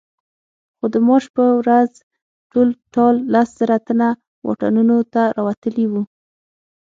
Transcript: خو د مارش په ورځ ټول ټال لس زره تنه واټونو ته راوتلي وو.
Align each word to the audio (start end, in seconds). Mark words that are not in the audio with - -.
خو 0.77 0.85
د 0.93 0.95
مارش 1.07 1.25
په 1.35 1.43
ورځ 1.59 1.91
ټول 2.51 2.67
ټال 2.93 3.15
لس 3.33 3.49
زره 3.59 3.77
تنه 3.87 4.09
واټونو 4.47 4.97
ته 5.13 5.23
راوتلي 5.37 5.85
وو. 5.91 6.01